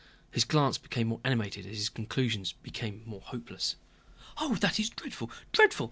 [0.31, 3.75] His glance became more animated as his conclusions became more hopeless.
[4.39, 5.79] "Oh, that is dreadful, dreadful!"